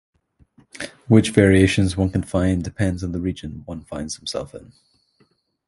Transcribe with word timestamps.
Which 1.07 1.29
variations 1.29 1.95
one 1.95 2.09
can 2.09 2.23
find 2.23 2.63
depends 2.63 3.03
on 3.03 3.11
the 3.11 3.21
region 3.21 3.61
one 3.65 3.83
finds 3.83 4.17
themselves 4.17 4.53
in. 4.55 4.73